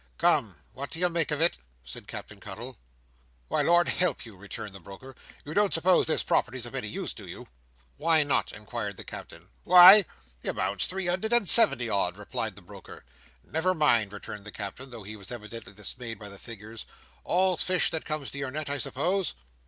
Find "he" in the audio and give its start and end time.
15.03-15.15